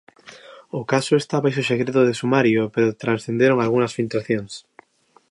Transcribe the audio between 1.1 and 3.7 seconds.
está baixo segredo de sumario pero transcenderon